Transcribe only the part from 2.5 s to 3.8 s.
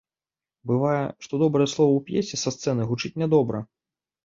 сцэны гучыць нядобра.